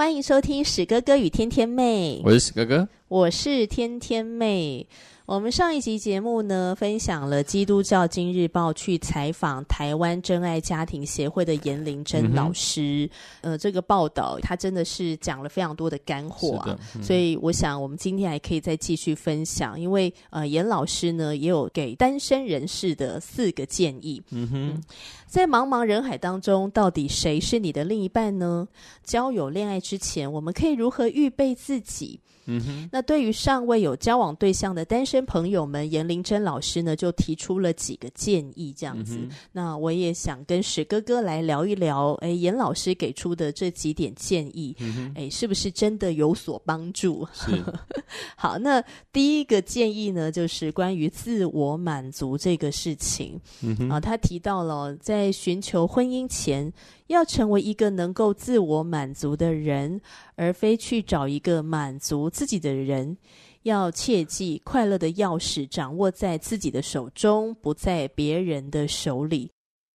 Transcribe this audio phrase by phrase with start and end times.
[0.00, 4.86] 欢迎收听史哥哥与天天妹，我是史哥哥，我是天天妹。
[5.30, 13.08] 我们上一集节目呢，分享了基督教今日报去采访台湾真爱家庭协会的严玲珍老师。
[13.42, 24.20] 嗯、呃，这个报道他真的是讲了非常多的干货啊，嗯、所以我想我们今天还可以再继续分享，因为呃，严老师呢也有给单身人士的四个建议。
[24.30, 24.82] 嗯哼，嗯，
[25.28, 28.66] 在茫茫人海当中，到底谁是你的另一半呢？
[29.04, 32.18] 交友恋爱之前，我们可以如何预备自己？
[32.50, 39.18] 嗯哼，那对于尚未有交往对象的单身朋友们，严玲珍老师呢就提出了几个建议，这样子。
[39.18, 47.26] 嗯、那我也想跟史哥哥来聊一聊，哎，严老师给出的这几点建议，嗯、哎，是不是真的有所帮助？
[47.32, 47.62] 是。
[48.36, 53.40] 好，那第一个建议呢，就是关于自我满足这个事情。
[53.62, 56.72] 嗯哼，啊，他提到了在寻求婚姻前，
[57.10, 60.00] 要成为一个能够自我满足的人，
[60.36, 63.16] 而非去找一个满足自己的人。
[63.64, 69.50] 要切记，快乐的钥匙掌握在自己的手中，不在别人的手里。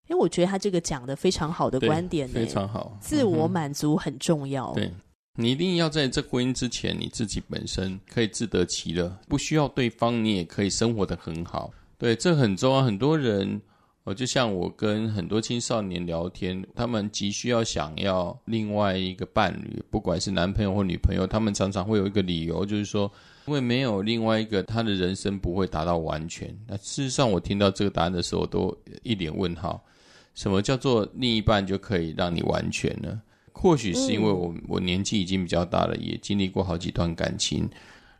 [0.08, 2.98] 因为我觉得他这个讲的非常好的观点，非常好。
[3.00, 4.72] 自我满足很重要。
[4.74, 4.92] 对，
[5.38, 11.72] 你一定要在这婚姻之前，你自己本身可以自得其乐，不需要对方，你也可以生活的很好。
[11.96, 12.82] 对，这很重要。
[12.82, 13.62] 很多人。
[14.04, 23.10] 我就像我跟很多青少年聊天，他们急需要想要另外一个伴侣，不管是男朋友或女朋友，他们常常会有一个理由，就是说，
[23.46, 26.54] 因为没有另外一个，他的人生不会达到完全。
[26.68, 29.82] 那事实上，我听到这个答案的时候，我都一脸问号。
[30.34, 33.22] 什么叫做另一半就可以让你完全呢？
[33.52, 37.66] 或许是因为我我年纪已经比较大了，也经历过好几段感情。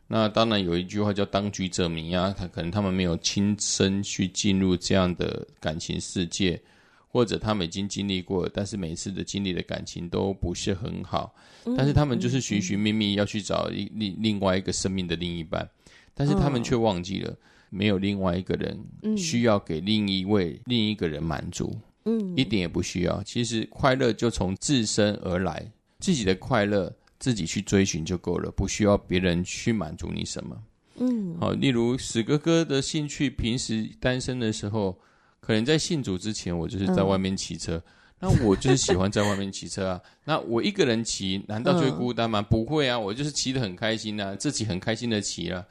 [0.07, 6.61] 那当然有一句话叫“当局者迷”啊，他可能他们没有亲身去进入这样的感情世界，
[7.07, 11.33] 或者他们已经经历过，但是每次的经历的感情都不是很好，
[11.75, 15.67] 但是他们就是寻寻觅觅要去找一另另外一个生命的另一半，
[16.13, 17.35] 但是他们却忘记了
[17.71, 23.23] 没有另外一个人需要给另一位另一个人满足，嗯，一点也不需要。
[23.23, 26.93] 其实快乐就从自身而来，自己的快乐。
[27.19, 30.63] 自己去追寻就够了，不需要别人去满足你什么。
[30.97, 34.97] 嗯，好，例如史哥哥的兴趣，平时单身的时候，
[35.41, 37.75] 可能在信主之前，我就是在外面骑车。
[37.75, 37.83] 嗯、
[38.19, 40.01] 那我就是喜欢在外面骑车啊。
[40.23, 42.39] 那我一个人骑，难道就会孤单吗？
[42.39, 45.65] 嗯、不会啊，我就是骑得很开心啊，自己很开心的骑啊，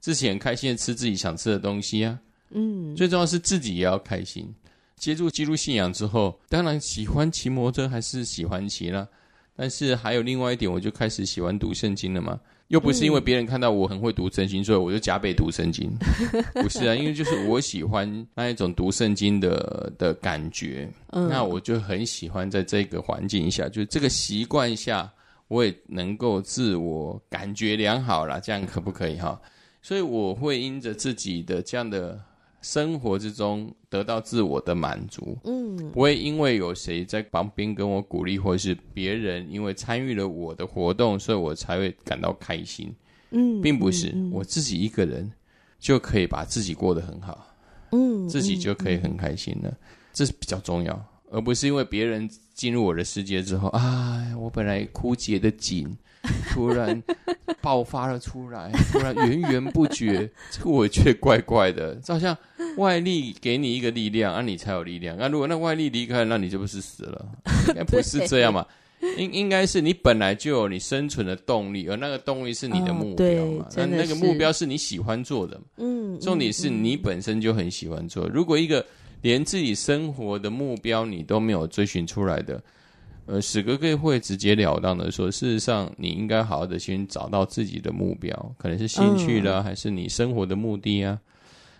[0.00, 2.18] 自己很开心的吃自己想吃的东西啊。
[2.50, 4.52] 嗯，最重要是自己也要开心。
[4.96, 9.08] 接触基督信仰之后，当然喜欢骑摩托车，还是喜欢骑了。
[9.60, 12.40] 但是还有另外一点，我就开始喜欢读圣经了嘛。
[12.68, 15.90] 又不是因为别人看到我很会读圣经，所以我就加倍读圣经。
[16.62, 20.88] 不是啊，因为就是我喜欢那一种读圣经的的感觉。
[21.08, 25.12] 嗯，那我就很喜欢在这个环境下，就这个习惯下，
[25.48, 28.40] 我也能够自我感觉良好啦。
[28.40, 29.38] 这样可不可以哈？
[29.82, 32.18] 所以我会因着自己的这样的。
[32.60, 42.94] 生活之中得到自我的满足，嗯，不会因为有谁在旁边跟我鼓励，或者是别人因为参与了我的活动，所以我才会感到开心，
[43.30, 45.30] 嗯，并不是、我自己一个人
[45.78, 47.46] 就可以把自己过得很好，
[47.92, 49.76] 嗯，自己就可以很开心了，嗯、
[50.12, 55.96] 这是比较重要，而不是因为别人进入我的世界之后，啊，我本来枯竭的井
[56.50, 57.02] 突然。
[57.62, 62.34] 爆发了出来，突然源源不绝， 这个我觉得怪怪的，就好像
[62.78, 65.14] 外力给你一个力量，啊，你才有力量。
[65.18, 67.28] 那、啊、如果那外力离开，那你就不是死了？
[67.68, 68.64] 应该不是这样嘛？
[69.18, 73.66] 应应该是你本来就有你生存的动力，而那个动力是你的目标嘛？
[73.76, 75.60] 那、哦、那个目标是你喜欢做的。
[75.76, 78.26] 嗯，重点是你本身就很喜欢做。
[78.28, 78.82] 如果一个
[79.20, 82.62] 连自己生活的目标你都没有追寻出来的。
[83.30, 91.16] 呃，史哥哥会直截了当的说，事实上，你应该好好的先找到自己的目标，可能是兴趣啦，还是你生活的目的啊？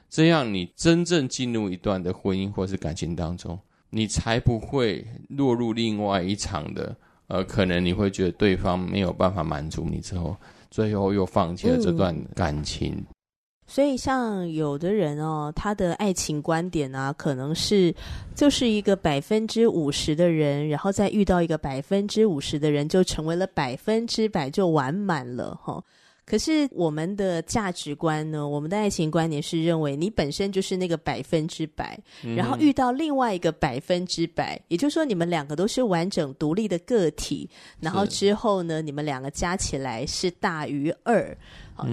[0.08, 3.58] 这样，你真正进入一段的婚姻或是感情当中，
[3.90, 6.94] 你才不会落入另外一场的，
[7.26, 10.36] 呃，可能你会觉得对方没有办法满足你之后，
[10.70, 13.04] 最后又放弃了这段感情。
[13.72, 17.94] 所以，像有的人哦，他的爱情观点啊，可能是
[18.34, 25.84] 就是一个百分之五十的人，然后再遇到一个百分之五十的人，就成为了百分之百，就完满了哈、哦。
[26.26, 28.46] 可是我们的价值观呢？
[28.46, 37.48] 我们的爱情观点是认为你本身就是那个百分之百，嗯、然后遇到另外一个百分之百，也就是说你们两个都是完整独立的个体，
[37.80, 41.36] 然后之后呢，你们两个加起来是大于二。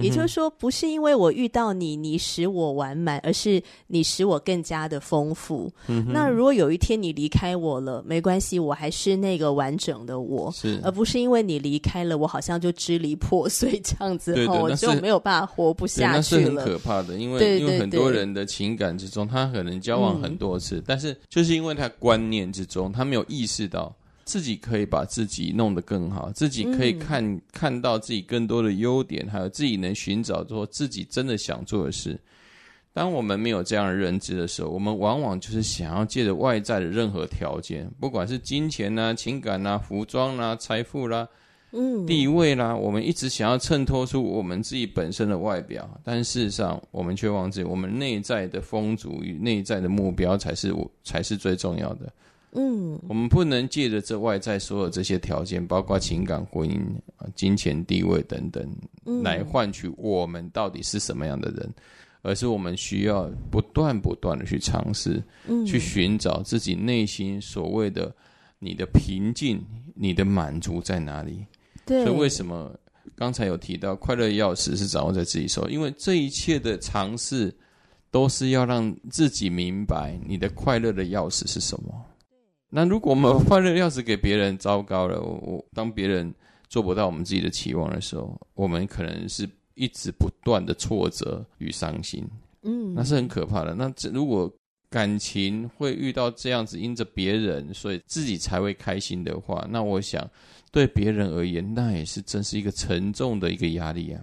[0.00, 5.70] 也就是说，不是因为我遇到你，你使我完满，而是你使我更加的丰富。
[5.86, 16.42] 嗯、那如果有一天你离开我了，没关系，我还是那个完整的我，是而不是因为你离开了，我好像就支离破碎这样子，后我就没有办法活不下去了。
[16.42, 23.94] 那是很可怕的，因为因为很多人的情感之中，他可能交往很多次，嗯、但是就是因为他观念之中，他没有意识到。
[24.28, 32.20] 自己可以把自己弄得更好，自己可以看、嗯、看到自己更多的优点，还有自己能寻找做自己真的想做的事。
[32.92, 41.26] 当我们没有这样的认知的时候，我们往往就是想要借着外在的任何条件，不管是金钱呐、啊、情感呐、啊、服装啦、啊、财富啦、
[41.72, 52.12] 嗯、地位啦，我们一直想要衬托出我们自己本身的外表，但事实上，我们却忘记我们内在的丰足与内在的目标才是我才是最重要的。
[52.52, 56.80] 嗯，我们不能借着这外在所有这些条件，包括情感、婚姻、
[57.34, 58.66] 金钱、地位等等，
[59.22, 61.70] 来换取我们到底是什么样的人，
[62.22, 65.22] 而是我们需要不断不断的去尝试，
[65.66, 68.14] 去寻找自己内心所谓的
[68.58, 69.62] 你的平静、
[69.94, 71.44] 你的满足在哪里。
[71.84, 72.74] 对，所以为什么
[73.14, 75.68] 刚才有提到快乐钥匙是掌握在自己手？
[75.68, 77.54] 因为这一切的尝试
[78.10, 82.04] 都是要让自己明白你的快乐的钥匙是什么。
[82.70, 85.20] 那如果我们快乐钥匙给别人，糟糕了！
[85.20, 86.32] 我我当别人
[86.68, 92.22] 做不到我们自己的期望的时候，我们可能是一直不断的挫折与伤心，
[92.62, 93.74] 嗯，那是很可怕的。
[93.74, 94.52] 那这如果
[94.90, 100.28] 感情会遇到这样子，因着别人，所以自己才会开心的话，那我想
[100.70, 104.20] 对别人而言，那也是真是一个沉重的一个压力啊。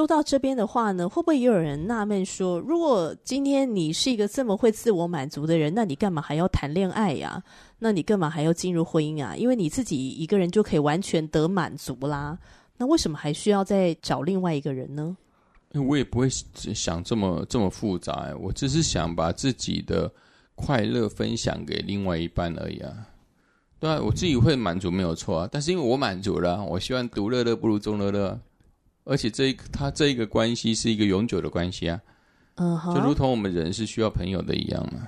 [0.00, 7.44] 说到这边的话呢，会不会也有人纳闷说，如果今天你是一个这么会自我满足的人，那你干嘛还要谈恋爱呀？
[7.80, 9.36] 那你干嘛还要进入婚姻啊？
[9.36, 12.38] 因为你自己一个人就可以完全得满足啦。
[12.78, 15.14] 那为什么还需要再找另外一个人呢？
[15.74, 20.10] 我也不会想这么这么复杂，我只是想把自己的
[20.54, 22.90] 快乐分享给另外一半而已啊。
[23.78, 28.40] 对啊，我自己会满足没有错啊，但是因为我满足了，我希望独乐乐不如众乐乐。
[29.10, 32.00] 而且这一个他这一个关系是一个永久的关系啊，
[32.54, 35.00] 嗯哼，就如同我们人是需要朋友的一样嘛，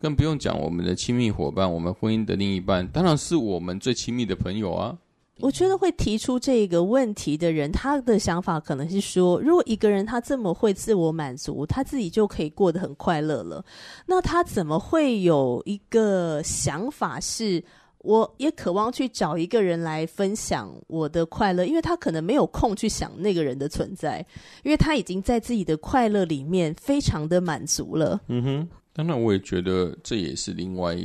[0.00, 4.96] 更不用讲我们的亲密伙伴，我们婚姻的另一半，当然是我们最亲密的朋友啊。
[5.40, 13.64] 我觉得会提出这个问题的人，他的想法可能是说，如果一个人他这么会自我满足，他自己就可以过得很快乐了，
[14.06, 17.64] 那他怎么会有一个想法是？
[18.00, 24.24] 我也渴望去找一个人来分享我的快乐，因为他可能没有空去想那个人的存在，
[24.62, 28.20] 因为他已经在自己的快乐里面非常的满足了。
[28.28, 30.96] 嗯哼，当然我也觉得这也是另外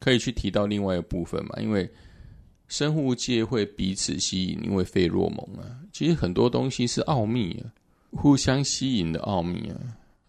[0.00, 1.88] 可以去提到另外一个部分嘛，因为
[2.68, 7.68] 生物界会彼此吸引，因为费洛蒙啊，其实很多东西是奥秘啊，
[8.12, 9.76] 互相吸引的奥秘啊。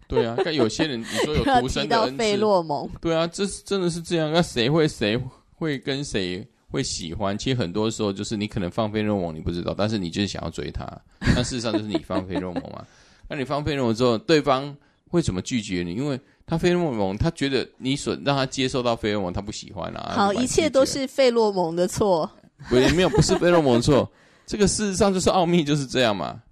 [0.06, 5.20] 对啊，但有些人你说有 独生的恩赐，费洛蒙，对啊，这是真的是这样，那谁会谁？
[5.64, 7.38] 会跟谁会喜欢？
[7.38, 10.86] 其实很多时候就是你可能放费洛蒙，你不知道，但是你就是想要追他。
[11.34, 12.86] 但事实上就是你放费洛蒙嘛。
[13.30, 14.76] 那你放费洛蒙之后，对方
[15.08, 15.94] 会怎么拒绝你？
[15.94, 20.14] 因为他费洛蒙，他觉得你所让他接受到费洛蒙，他不喜欢啊。
[20.14, 22.30] 好，一切都是费洛蒙的错。
[22.70, 24.12] 不，没有，不是费洛蒙的错。
[24.46, 26.44] 这个事实上就是奥秘，就是这样嘛。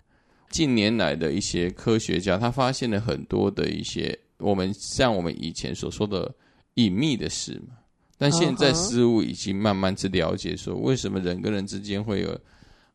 [0.50, 6.34] 近年来的一些科学家，他发现了很多的一些我们像我们以前所说的
[6.76, 7.76] 隐秘的事嘛。
[8.22, 12.40] 但现在事物已经慢慢去了解，说为什么人跟人之间会有，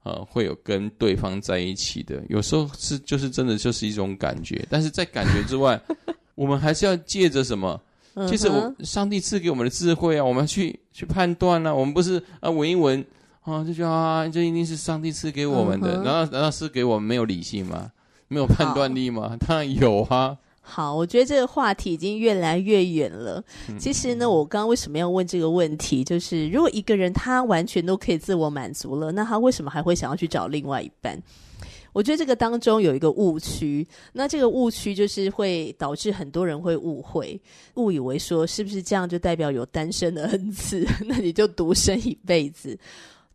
[0.04, 5.80] 呃，会有跟对方在一起的，有时候是就是真的就是一种感觉，但是在感觉之外，
[6.37, 7.80] 我们还是要借着什么？
[8.28, 13.04] 其实我上帝赐给我们的智慧啊，我们去去判断啊，我们不是啊闻一闻，
[13.42, 17.90] 啊，就觉得啊，这一定是上帝赐给我们的，嗯、然后难道是给我们没有理性吗？
[18.28, 19.37] 没有判断力吗？
[19.40, 20.38] 当然有啊。
[20.68, 23.42] 好，我觉得这个话题已经越来越远了。
[23.78, 26.02] 其实呢，我刚刚为什么要问这个问题？
[26.02, 31.23] 就是如果一个人他完全都可以自我满足了，那他为什么还会想要去找另外一半？
[31.92, 37.40] 我觉得这个当中有一个误区，那这个误区就是会导致很多人会误会，
[37.76, 42.76] 误以为说是不是这样就代表有单身的恩赐， 那你就独身一辈子？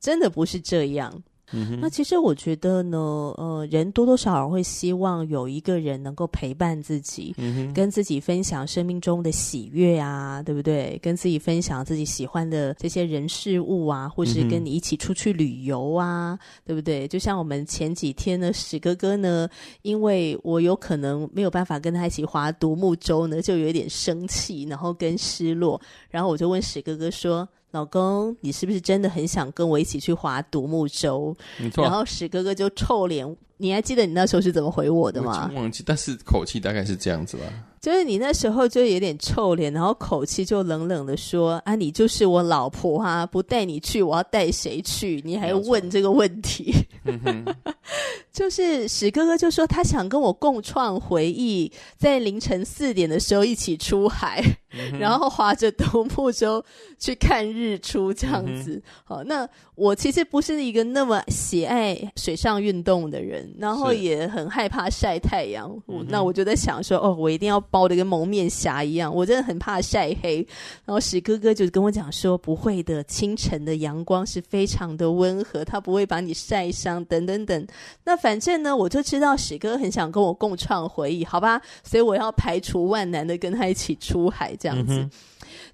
[0.02, 1.24] 真的不是这样。
[1.54, 11.00] 嗯、那其实我觉得呢，呃，人多多少少会希望有一个人能够陪伴自己，嗯、跟自己分享生命中的喜悦啊，对不对？
[11.02, 17.08] 跟自己分享自己喜欢的这些人事物啊，或是跟你一起出去旅游啊，嗯、对不对？
[17.08, 19.48] 就像我们前几天呢，史哥哥呢，
[19.82, 25.80] 因为我有可能没有办法跟他一起划独木舟呢，就有一点生气，然后跟失落，
[26.10, 27.48] 然后我就问史哥哥说。
[27.72, 31.36] 老公，你是不是真的很想跟我一起去划独木舟？
[31.58, 31.84] 没错。
[31.84, 35.52] 然后史哥哥就臭脸，你还记得你那时候是怎么回我的吗？
[35.54, 37.44] 忘记，但是口气大概是这样子吧。
[37.80, 45.20] 就是你那时候就有点臭脸，然后口气就冷冷的说：“啊，你就是我老婆啊，不带你去，我要带谁去？
[45.26, 46.74] 你还问这个问题？”
[48.32, 54.42] 就是史哥哥就说他想跟我共创回忆，在凌晨四点的时候一起出海，
[54.74, 56.64] 嗯、然后划着独木舟
[57.00, 58.76] 去看日出，这样子。
[58.76, 65.72] 嗯、好，那我其实不是一个那么喜爱水上运动的人，然后也很害怕晒太阳。
[65.88, 67.62] 嗯、那我就在想说，哦，我一定要。
[67.72, 70.46] 包的跟蒙面侠一样，我真的很怕晒黑。
[70.84, 77.68] 然后史哥哥就跟我讲说：“不会的，清晨的阳光是非常的温和，它不会把你晒伤。”等等等。
[78.04, 81.62] 那反正呢，我就知道史哥很想跟我共创回忆，好吧？
[81.84, 84.96] 所以我要排除万难的跟他一起出海，这样子。
[84.96, 85.12] 嗯、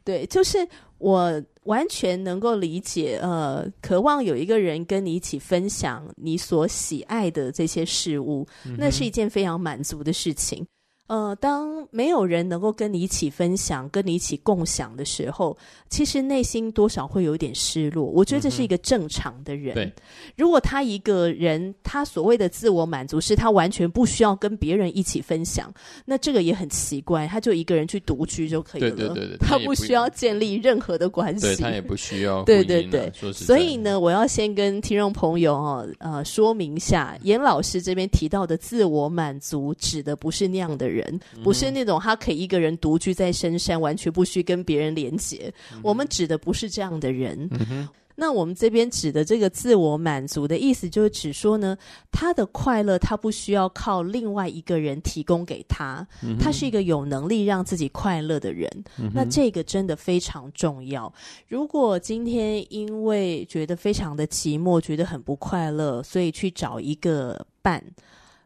[0.08, 0.66] 对，就是
[1.00, 10.66] 我完全能够理解，呃，渴望有一个人跟你一起分享你所喜爱的这些事物，嗯、那是一件非常满足的事情。
[11.08, 15.58] 呃，当没有人能够跟你一起分享、跟你一起共享的时候，
[15.90, 18.04] 其实内心多少会有一点失落。
[18.04, 19.90] 我觉得这是一个正常的人。
[20.36, 25.74] 如果他一个人，他所谓的自我满足是他完全不需要跟别人一起分享，
[26.04, 27.26] 那这个也很奇怪。
[27.26, 32.44] 他就一个人去独居就可以了，对对对对，他不需要建立任何的关系，对，他也不需要。
[32.46, 40.97] 对对对，所以呢，我要先跟听众朋友哦呃说明一下，严老师这边提到的自我满足，指的不是那样的人。
[40.98, 45.54] 人不是那种他可以一个人独居在深山，完全不需跟别人连接。
[45.72, 47.48] 嗯、我们指的不是这样的人。
[47.52, 51.78] 嗯、那我们这边指的这个自我满足的意思，就是指说呢，
[52.12, 58.68] 他的快乐他不需要靠另外一个人提供给他，嗯、他是一个有能力让自己快乐的人。
[58.98, 61.14] 嗯、那这个真的非常重要。
[61.48, 67.84] 如果今天因为觉得非常的寂寞，觉得很不快乐，所以去找一个伴。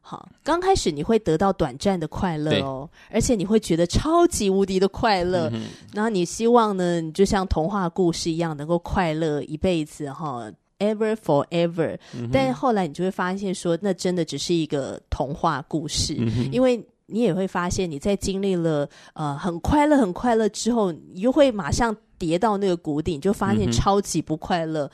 [0.04, 5.50] 好，刚开始你会得到短暂的快乐哦，而且你会觉得超级无敌的快乐。
[5.54, 11.98] 嗯、然后你希望呢，你就像童话故事一样，能够快乐一辈子哈，ever forever。
[12.14, 21.96] 嗯、但是后来你就会发现说，那真的只是一个童话故事，嗯、因为你也会发现你在经历了呃很快乐很快乐之后，你又会马上。
[22.22, 24.88] 跌到那个谷底，就发现超级不快乐。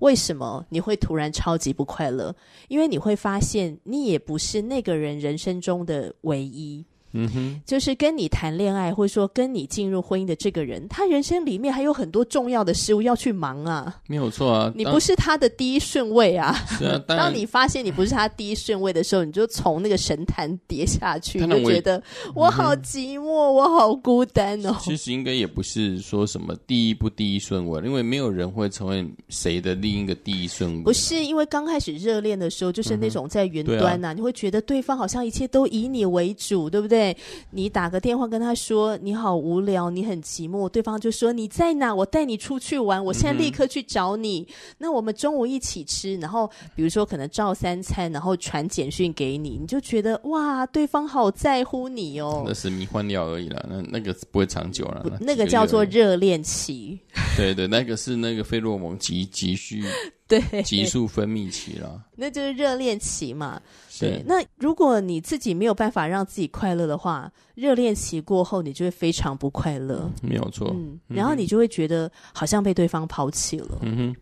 [0.00, 2.34] 为什么你会突然超级不快乐？
[2.66, 6.84] 因为你会发现，你也不是那个人人生中的唯一。
[7.16, 13.94] 嗯哼，就是跟你谈恋爱，或者说跟你进入婚姻的这个人，他人生里面还有很多重要的事物要去忙啊。
[14.08, 16.52] 没有错啊，你不是他的第一顺位啊。
[16.78, 22.02] 是啊， 当你发现你不是他第一顺位的时候，你就从那个神坛跌下去，就觉得
[22.34, 24.76] 我好寂寞，嗯、我好孤单哦。
[24.80, 30.82] 其实应该也不是说什么第一不第一顺位，因为没有人会成为谁的另一个第一顺位。
[30.82, 37.03] 不是因为刚开始热恋的时候，就是那种在云端呐、啊，嗯啊、你会觉得对方好像一切都以你为主，对不对？
[37.50, 41.92] 你打个电话跟他说你好无聊，你很寂寞，对方就说你在哪？
[41.94, 44.46] 我带你出去玩，我现在立刻去找你。
[44.48, 52.44] 嗯、那我们中午一起吃，然后比如说可能照三餐，然后传简讯给你，你就觉得哇，对方好在乎你哦。
[52.46, 55.18] 那是迷幻药而已啦，那那个不会长久了。
[55.20, 57.00] 那个叫做热恋期。
[57.36, 59.82] 对对，那个是那个费洛蒙急急需。
[60.26, 63.60] 对， 急速分泌期了，那就是热恋期嘛。
[63.88, 70.10] 是对，那如果你自己没有办法让自己快乐的话，热恋期过后，你就会非常不快乐。
[70.22, 73.78] 嗯、没有错，嗯，然后你就会觉得好像被对方抛弃了。
[73.82, 74.16] 嗯哼。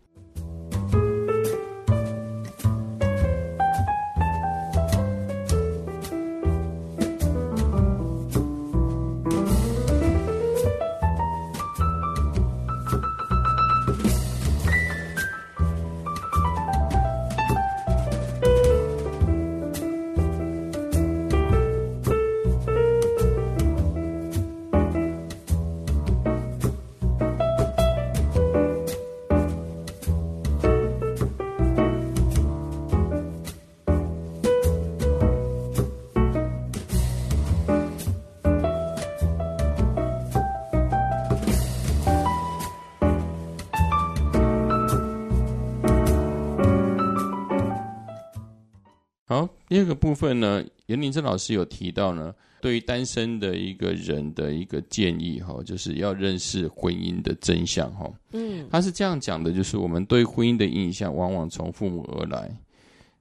[49.83, 58.11] 二个部分呢，严林正老师有提到呢，对于单身的一个人的一个建议哈，就是要认识婚姻的真相哈。
[58.33, 62.51] 嗯，他是这样讲的，就是我们对婚姻的印象往往从父母而来，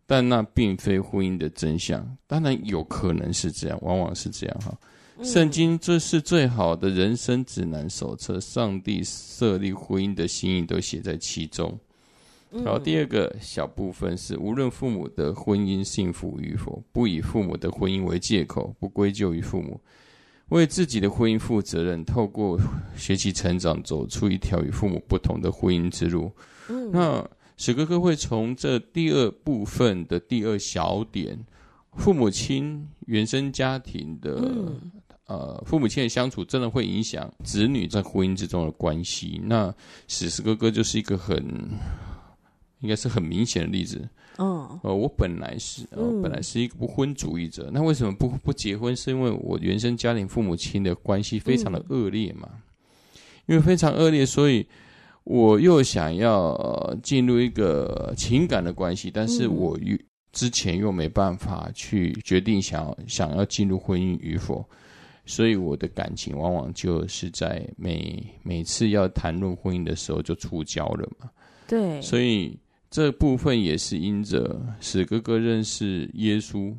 [0.06, 2.18] 但那并非婚姻的真相。
[2.28, 4.78] 当然有可能是这样，往往是这样哈。
[5.24, 11.78] 圣经这是最好的人生指南手册，上帝设立婚姻的心意都写在其中。
[12.54, 19.80] 然后第二个小部分是，无论父母的婚姻幸福与否，不以父母的婚姻为借口，不归咎于父母，
[20.50, 22.60] 为自己的婚姻负责任，透过
[22.98, 26.30] 学习成长，走出一条与父母不同的婚姻之路。
[26.68, 31.40] 嗯，那史哥哥会从这第二部分的第二小点，
[31.96, 34.92] 父母亲原生家庭的、嗯、
[35.28, 39.40] 呃父母亲的相处，真的会影响子女在婚姻之中的关系。
[39.46, 39.74] 那
[40.10, 41.42] 史史哥哥就是一个很。
[42.82, 44.08] 应该是很明显的例子。
[44.38, 47.66] 嗯，呃，我本来是，呃，本来是一个不婚主义者。
[47.68, 48.96] 嗯、那为什么不不结婚？
[48.96, 52.50] 是因为我原生家庭父母亲的关系非常的恶劣嘛？
[52.54, 52.60] 嗯、
[53.48, 54.66] 因为非常恶劣，所以
[55.26, 59.98] 我又想要进入一个情感的关系，但是我又
[60.32, 64.66] 之前又没办法去决定想要想要进入婚姻与否，
[65.26, 71.30] 所以我的感情往往就是在每每次要谈论婚姻的时候就触礁了嘛。
[71.68, 72.58] 对，所以。
[72.92, 76.76] 这部分也是因着史哥哥认识耶稣，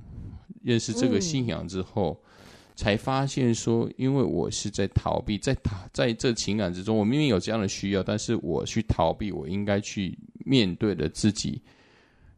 [0.62, 2.30] 认识这个信仰之后，嗯、
[2.76, 11.62] 才发现说，因为我是在逃避，在逃在这情感之中，我明明有这样的需要，但是我去逃避，我应该去面对的自己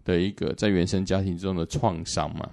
[0.05, 2.49] 的一个在原生家庭中的创伤嘛，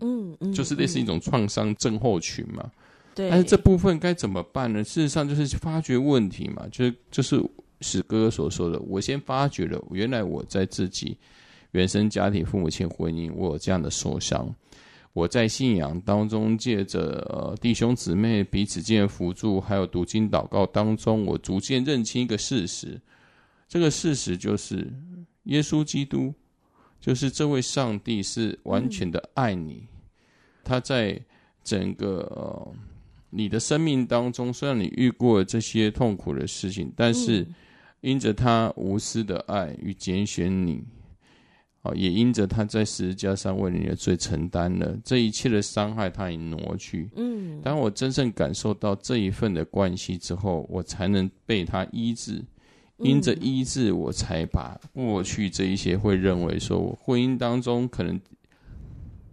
[0.00, 2.70] 嗯嗯，就是类似一种创伤症候群嘛，
[3.14, 3.30] 对。
[3.30, 4.84] 但是这部分该怎么办呢？
[4.84, 7.42] 事实上就是发掘问题嘛，就是就是。
[7.80, 11.16] 史哥哥所说的，我先发觉了，原来我在自己
[11.70, 14.52] 原生家庭、父母亲婚姻，我有这样的受伤。
[15.12, 23.00] 我在信仰当中，借着、呃、弟兄姊妹彼此间的辅助，还有读经祷告当中，我逐渐认清一个事实。
[23.68, 24.92] 这个事实就是，
[25.44, 26.32] 耶稣基督
[27.00, 29.86] 就是这位上帝是完全的爱你。
[30.62, 31.20] 他在
[31.64, 32.74] 整个、呃、
[33.30, 37.46] 你的生命当中，虽然你遇过这些痛苦的事情，但是。
[38.00, 40.84] 因着他无私的爱与拣选你，
[41.82, 47.10] 啊，也因着他在十字架上为你的罪承担了这一切的伤害，他已挪去。
[47.16, 52.44] 嗯，当我真正感受到这一份的关系之后，我才能被他医治。
[52.98, 58.20] 因着医治，我才把过去这一些会认为说我婚姻当中可能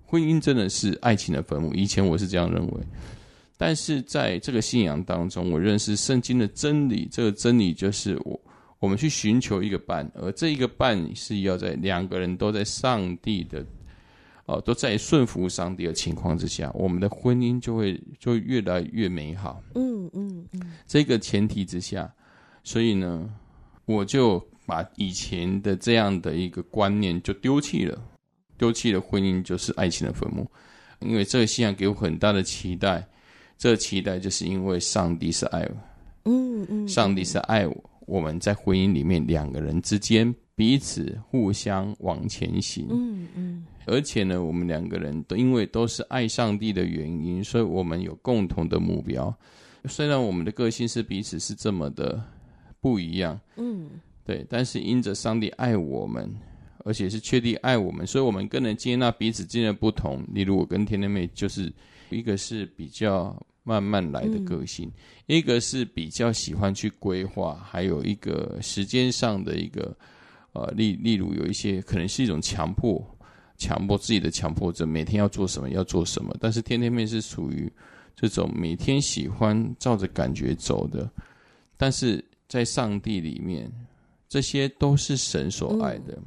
[0.06, 1.74] 婚姻真的是爱情的坟墓。
[1.74, 2.84] 以前我是这样认为，
[3.58, 7.08] 但是在这个信仰当中，我认识圣经的真理。
[7.12, 8.40] 这个真理就是我。
[8.80, 13.66] 我们去寻求一个伴，而这一个伴是要在两个人都在上帝的，
[14.46, 19.64] 哦，都在顺服上帝的情况之下，我们的婚姻就会就会越来越美好。
[19.74, 22.14] 嗯嗯嗯，这个前提之下，
[22.64, 23.28] 所以呢，
[23.86, 28.00] 我就把以前的这样的一个观念就丢弃了，
[28.58, 30.46] 丢弃了婚姻就是爱情的坟墓，
[31.00, 33.08] 因为这个信仰给我很大的期待，
[33.58, 35.76] 这个期待就是因为上帝是爱我，
[36.26, 37.90] 嗯嗯，上帝是爱我。
[38.06, 42.88] 我们在婚姻里面，两个人之间彼此互相往前行。
[42.90, 43.66] 嗯嗯。
[43.86, 49.36] 而且呢，我们两个人都因为都是爱上帝的原因，所以我们有共同的目标。
[49.88, 52.20] 虽然我们的个性是彼此是这么的
[52.80, 53.90] 不一样，嗯，
[54.24, 56.34] 对，但是因着上帝爱我们，
[56.84, 60.24] 而且是确定爱我们，所以我们更能接纳彼此之间的不同。
[60.34, 61.72] 例如，我跟天天妹就是
[62.10, 63.40] 一个是比较。
[63.66, 69.94] 慢慢来的个性，嗯、一个是比较喜欢去规划，还有一个时间上的一个，
[70.54, 73.04] 呃，例例如有一些可能是一种强迫，
[73.58, 76.34] 强迫自己的强迫症，每天要做什么要做什么。
[76.40, 77.70] 但是天天妹是属于
[78.16, 81.10] 这种每天喜欢照着感觉走的，
[81.76, 83.70] 但是在上帝里面，
[84.30, 86.14] 这些都是神所爱的。
[86.14, 86.24] 嗯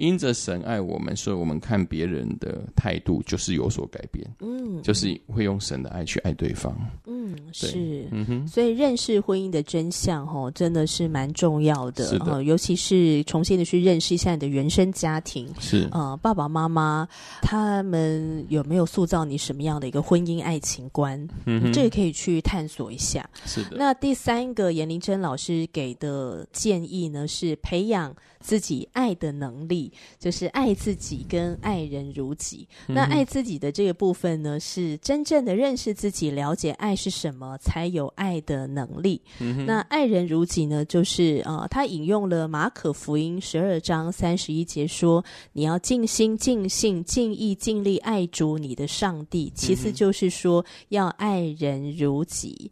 [0.00, 4.26] 因着神爱我们，所以我们看别人的态度就是有所改变。
[4.40, 6.74] 嗯，就是会用神的爱去爱对方。
[7.06, 8.08] 嗯，是。
[8.10, 12.06] 嗯哼，所以认识婚姻的真相，吼，真的是蛮重要的。
[12.06, 15.46] 是的，尤其是重新的去认识一下你的原生家庭。
[15.60, 17.06] 是啊，爸爸妈妈
[17.42, 21.28] 他们有没有塑造你什么样的一个婚姻爱情观？
[21.44, 23.28] 嗯，这个可以去探索一下。
[23.44, 23.76] 是的。
[23.76, 32.68] 那第三个，严玲珍老师给的建议呢，是培养自己爱的能力，就是爱自己跟爱人如己。
[32.88, 39.20] 嗯、那爱自己的这个部分呢，是真正的认识自己，了解爱是什么，才有爱的能力。
[39.40, 52.70] 嗯、那爱人如己呢，就是呃，他引用了马可福音十二章三十一节说：“你要尽心、尽性、尽意、尽力爱主你的上帝。”其次就是说要爱人如己。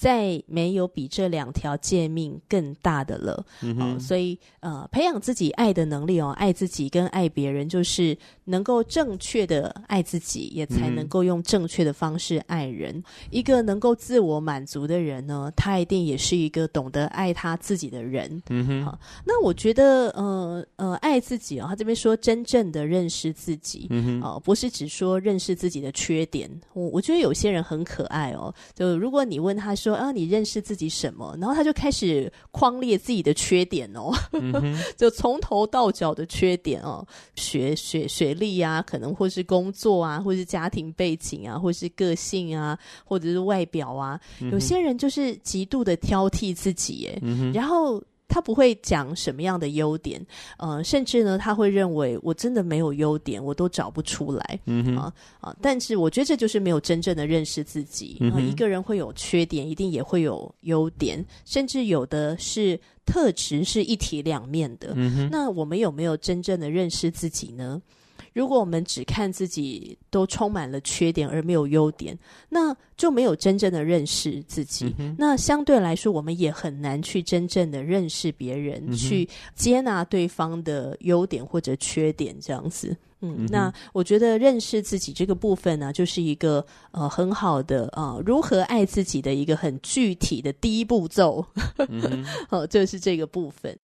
[0.00, 3.44] 再没有比这两条诫命更大的了。
[3.60, 12.96] 嗯，哦，所以呃，培养自己爱的能力哦，爱自己跟爱别人，就是能够正确的爱自己，也才能够用正确的方式爱人。
[12.96, 18.42] 嗯、一个能够自我满足的人呢，他一定也是一个懂得爱他自己的人。
[18.48, 26.50] 嗯哼，好，那我觉得呃呃，爱自己哦，他这边说真正的认识自己，嗯哼，哦，不是只说认识自己的缺点。
[26.72, 29.89] 我我觉得有些人很可爱哦，就如果你问他说。
[29.90, 31.36] 说啊，你认识自己什么？
[31.40, 48.02] 然后他就开始框列自己的缺点哦，嗯、 就从头到脚的缺点哦，学学学历啊，可能或是工作啊，或是家庭背景啊，或是个性啊，或者是外表啊，嗯、有些人就是极度的挑剔自己耶，嗯、哼然后。
[48.30, 50.24] 他不会讲什么样的优点，
[50.56, 55.56] 呃，甚至呢，他会认为我真的没有优点，我都找不出来，嗯哼啊啊！
[55.60, 58.16] 但是我觉得这就是没有真正的认识自己。
[58.20, 64.92] 嗯哼啊，一个人会有缺点，一定也会有优点，甚至有的是特质是一体两面的。
[64.94, 67.82] 嗯，那我们有没有真正的认识自己呢？
[68.32, 72.16] 如果我们只看自己都充满了缺点而没有优点，
[72.48, 74.94] 那就没有真正的认识自己。
[74.98, 82.96] 嗯、那相对来说，我们也很难去真正的认识别人，嗯、去接纳对方的优点或者缺点，这样子。
[83.20, 91.44] 嗯，那我觉得认识自己这个部分呢，就是一个呃很好的呃如何爱自己的一个很具体的第一步骤。
[92.48, 93.76] 哦，就是这个部分。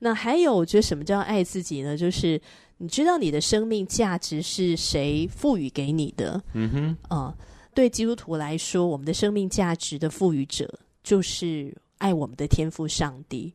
[0.00, 1.96] 那还有，我觉得什么叫爱自己呢？
[1.96, 2.40] 就是。
[2.82, 6.42] 你知道你的生命价值是谁赋予给你的？
[6.54, 7.36] 嗯哼，啊、呃，
[7.74, 10.66] 对基督徒来说，我们的生命价值的赋予者
[11.04, 13.52] 就是爱我们的天赋上帝，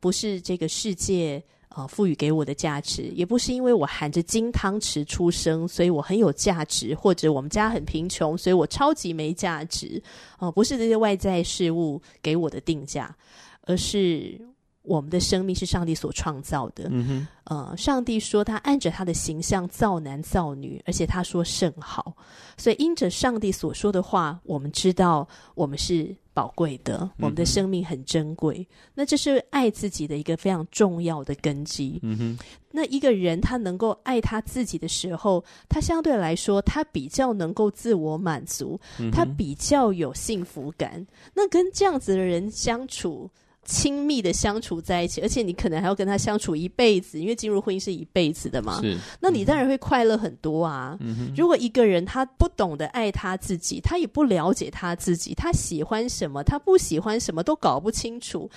[0.00, 10.02] 不是这个世界啊、呃、赋予给我的价值，也不是因为我含着金汤匙出生，所以我很有价值，或者我们家很贫穷，所以我超级没价值。
[10.40, 13.16] 哦、呃，不是这些外在事物给我的定价，
[13.62, 14.36] 而是。
[14.84, 22.14] 我们的生命是上帝所创造的，嗯哼，呃，上帝说他按着他的形象造男造女，而且他说甚好，
[22.58, 28.58] 所以因着上帝所说的话，我们知道我们是宝贵的，我们的生命很珍贵。
[28.58, 31.98] 嗯，那这是爱自己的一个非常重要的根基。
[32.02, 32.38] 嗯哼，
[32.70, 41.06] 那一个人他能够爱他自己的时候，他相对来说他比较能够自我满足，嗯，他比较有幸福感。
[41.32, 43.30] 那跟这样子的人相处。
[43.64, 48.80] 亲密的相处在一起，而且你可能还要跟他相处一辈子，因为进入婚姻是一辈子的嘛。
[48.80, 50.96] 是，那你当然会快乐很多啊。
[51.00, 51.32] 嗯。
[51.36, 58.50] 如果一个人他不懂得爱他自己，他也不了解他自己，他喜欢什么，他不喜欢什么都搞不清楚，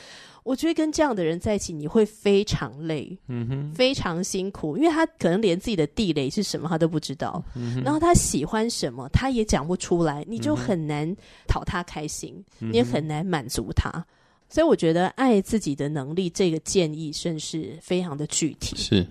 [0.44, 7.44] 我觉得跟这样的人在一起，你会非常累，嗯哼，非常辛苦，因为他可能连自己的地雷是什么他都不知道。
[7.84, 11.16] 然后他喜欢什么，他也讲不出来，你就很难
[11.48, 12.72] 讨他开心，嗯。
[12.72, 14.06] 你也很难满足他。
[14.50, 18.76] 所以我觉得爱自己的能力这个建议甚是非常的具体。
[18.78, 19.06] 是。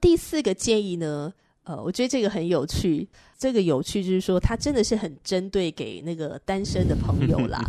[0.00, 1.32] 第四个建议呢？
[1.64, 3.08] 呃，我觉得这个很有趣。
[3.38, 7.60] 这个有趣就是说，他真的是很针对给那个单身的朋友啦。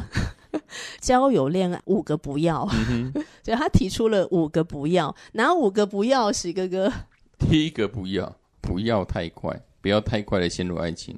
[1.02, 3.12] 交友恋爱五个不要，嗯、
[3.44, 5.14] 所以他提出了五个不要。
[5.34, 6.32] 哪五个不要？
[6.32, 6.92] 史哥哥，
[7.40, 11.18] 第一个不要，不要太快，不要太快的陷入爱情。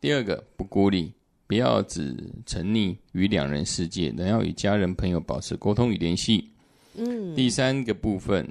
[0.00, 1.12] 第二个不孤立，
[1.46, 2.16] 不要只
[2.46, 6.50] 沉溺于两人世界，能要与家人朋友保持沟通与联系。
[6.96, 8.48] 嗯，第三个部分。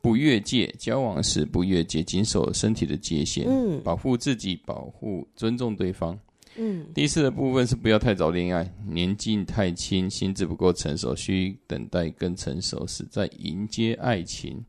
[0.00, 6.18] 不越界，交往时不越界，谨守身体的界限，嗯，保护自己，保护尊重对方，
[6.56, 6.86] 嗯。
[6.94, 14.64] 第四的部分是不要太早恋爱，年纪太轻，心智不够成熟，需等待更成熟时再迎接爱情。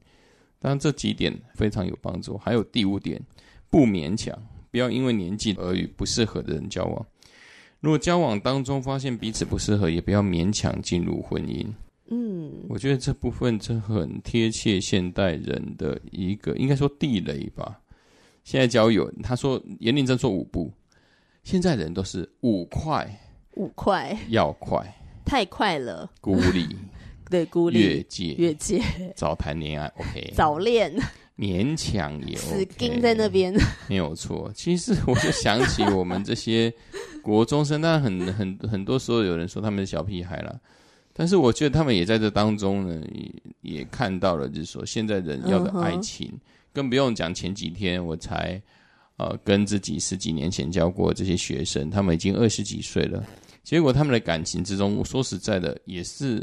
[0.60, 2.38] 当然，这几点非常有帮助。
[2.38, 3.22] 还有第五点，
[3.70, 4.38] 不勉强，
[4.72, 7.06] 不要因为年纪而与不适合的人交往。
[7.80, 11.66] 如果交往当中发现彼此不适合，也不要勉强进入婚姻。
[12.12, 17.80] 嗯，我觉得这部分这很贴切现代人的一个，应该说地雷吧。
[18.44, 20.72] 现在交友，他说严令真说五步，
[21.44, 23.08] 现在人都是五快，
[23.56, 24.84] 五快要快，
[25.24, 26.68] 太快了，孤立，
[27.30, 28.82] 对，孤立，越界，越界，
[29.16, 30.92] 早谈恋爱，OK， 早恋，
[31.38, 33.54] 勉强也 OK，死盯在那边，
[33.88, 34.52] 没有错。
[34.56, 36.74] 其实我就想起我们这些
[37.22, 40.60] 国中生，但很很很多时候有人说他们是小屁孩了，
[41.20, 43.06] 但是我觉得他们也在这当中呢，
[43.62, 46.40] 也也看到了，就是说现在人要的爱情，嗯、
[46.72, 48.62] 更不用讲前几天我才。
[49.22, 53.22] 呃，跟自己十几年前教过这些学生，他们已经二十几岁了，
[53.66, 56.42] 结果他们的感情之中，我说实在的，也是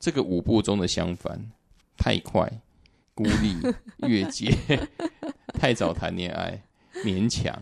[0.00, 1.40] 这个五步中的相反，
[1.96, 2.50] 太快、
[3.14, 3.54] 孤立、
[4.08, 4.52] 越界、
[5.54, 6.60] 太早谈恋爱、
[7.04, 7.54] 勉强。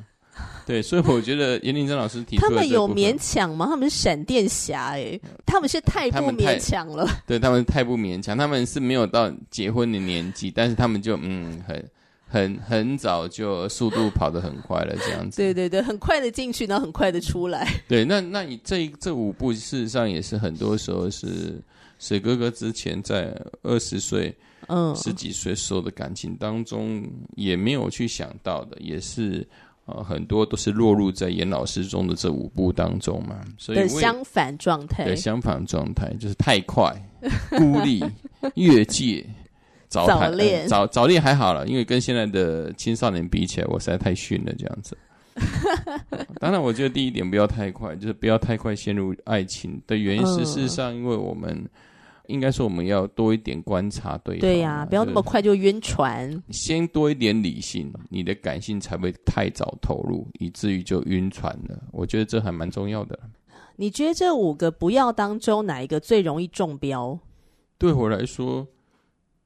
[0.67, 3.67] 对，所以我觉得严玲珍老师提出的，他们有勉强吗？
[3.67, 7.09] 他们是闪电侠哎，他们是太不勉强了。
[7.27, 11.85] 对，他们太不勉强，他们是没有到结婚的年纪，但是他们就嗯很。
[12.27, 15.37] 很很早就速度跑得很快了，这样子。
[15.37, 17.73] 对对对，很快的进去，然后很快的出来。
[17.87, 21.63] 对，那那你这这五部，事实上也是很多时候是
[22.01, 24.35] 水哥哥之前在二十岁、
[24.67, 29.47] 嗯十几岁时候的感情当中也没有去想到的，也是
[29.87, 33.41] 呃很多都是落入在严老师中的这五步当中嘛。
[33.59, 36.95] 所以相反状态，对相反状态就是太快、
[37.51, 38.05] 孤立、
[38.55, 39.25] 越界。
[39.89, 44.99] 早恋早早恋还好了，因为跟现在的青少年比起来，我实在太逊了，这样子。
[46.41, 51.65] 当然，我觉得第一点不要太快，就是不要太快陷入爱情的原因是，事实上，因为我们
[52.27, 56.43] 应该说我们要多一点观察对方，对呀、啊，不要那么快就晕船。
[56.51, 61.83] 先多一点理性，你的感性才会太早投入，以至于就晕船了。
[61.93, 63.19] 我觉得这还蛮重要的。
[63.77, 67.19] 你觉得这五个不要当中哪一个最容易中标？
[67.79, 68.67] 对我来说。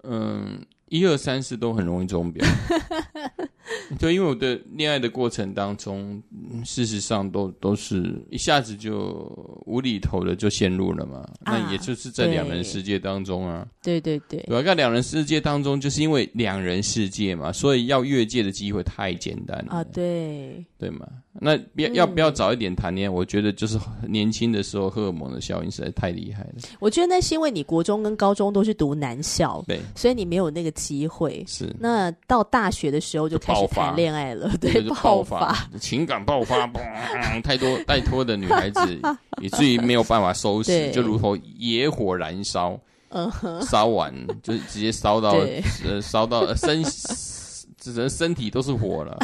[0.05, 2.47] 嗯，一二三四都很容易中标。
[3.98, 6.22] 对，因为我的恋爱的过程当中，
[6.64, 9.31] 事实上都都是一下子就
[9.66, 11.18] 无厘头的就陷入了嘛。
[11.44, 13.66] 啊、那也就是在两人世界当中啊。
[13.83, 19.85] 对对对，我要在两人世界当中，就是因为两人世界嘛，所以要越界的机会太简单了啊。
[19.85, 21.07] 对，对嘛。
[21.40, 23.11] 那要要不要早一点谈恋爱？
[23.11, 23.78] 我觉得就是
[24.09, 26.54] 年轻的时候荷尔蒙的效应实在太厉害了。
[26.81, 31.44] 我觉得那是因为你国中跟高中都是读男校，对，所以你没有那个机会。
[31.46, 31.72] 是。
[31.78, 36.66] 那到大学的时候就开始谈恋爱了，对，对，爆发情感爆发，
[37.42, 39.01] 太多太多的女孩子，
[39.42, 42.79] 以至于没有办法收拾，就如同野火燃烧，
[43.11, 43.31] 嗯，
[43.62, 45.37] 烧完就直接烧到
[45.85, 46.83] 呃烧到身。
[47.81, 49.16] 只能身体都是火了。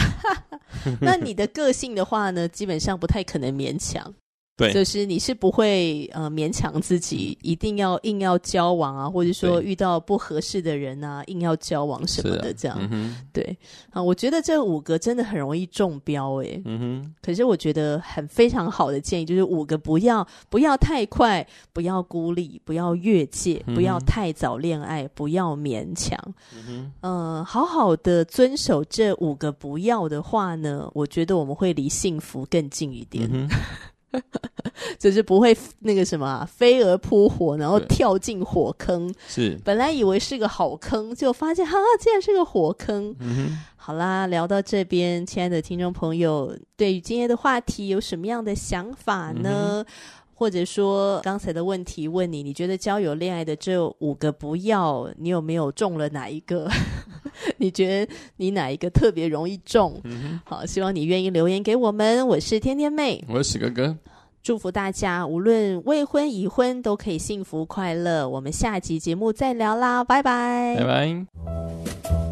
[1.02, 2.46] 那你的个性的话呢？
[2.46, 4.14] 基本上不太可能勉强。
[4.56, 12.78] 对，就是你是不会呃勉强自己一定要硬要交往啊，或者说遇到不合适的人啊，硬要交往什么的这样。
[12.78, 13.58] 啊嗯、对
[13.90, 16.62] 啊，我觉得这五个真的很容易中标哎。
[16.64, 17.14] 嗯哼。
[17.20, 26.16] 可是我觉得很非常好的建议就是五个不要不要太快，不要孤立，不要越界，不要太早恋爱，不要勉强。
[26.54, 26.92] 嗯哼。
[27.00, 33.28] 呃，好好的遵守这五个不要的话呢，我觉得我们会离幸福更近一点。
[33.32, 33.48] 嗯
[34.98, 39.12] 就是不会那个什么、啊、飞蛾扑火，然后跳进火坑。
[39.28, 43.14] 是，本来以为是个好坑，就发现哈，竟然是个火坑。
[43.20, 49.84] 嗯，好啦，聊到这边，亲爱的听众朋友，对于今天的话题有什么样的想法呢？
[49.84, 49.86] 嗯、
[50.34, 56.68] 或者说刚才的问题问你，你觉得交友恋爱的这五个不要，你有没有中了哪一个？
[57.58, 60.00] 你觉得你哪一个特别容易中？
[60.04, 62.26] 嗯、好，希望你愿意留言给我们。
[62.26, 63.96] 我是天天妹，我是史哥哥，
[64.42, 68.28] 祝福大家无论未婚已婚都可以幸福快乐。
[68.28, 72.23] 我们下集节目再聊啦，拜拜，拜拜。